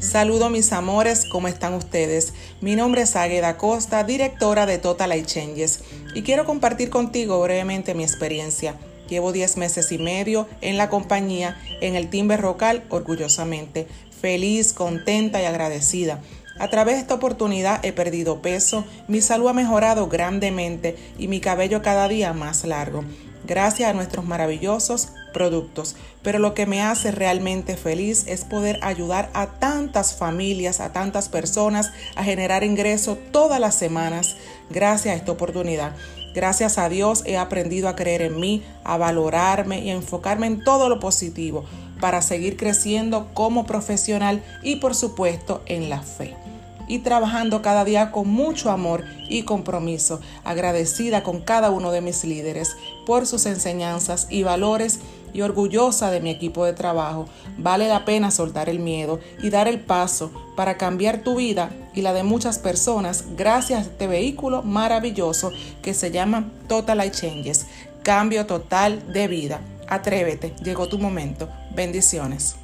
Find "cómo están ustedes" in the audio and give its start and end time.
1.28-2.32